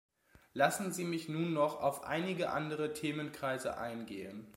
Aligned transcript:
Lassen 0.53 0.91
Sie 0.93 1.03
mich 1.03 1.29
nun 1.29 1.53
noch 1.53 1.79
auf 1.79 2.01
einige 2.03 2.49
andere 2.49 2.93
Themenkreise 2.93 3.77
eingehen. 3.77 4.47